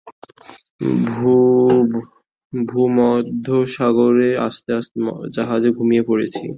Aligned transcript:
ভূমধ্যসাগরে 2.53 4.29
আসতে 4.47 4.71
আসতে 4.79 4.97
জাহাজে 5.35 5.69
ঘুমিয়ে 5.77 6.03
পড়েছি। 6.09 6.43